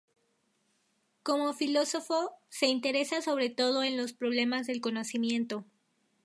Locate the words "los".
3.97-4.13